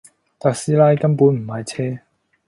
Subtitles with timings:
[0.39, 1.63] 特斯拉根本唔係
[1.97, 2.01] 車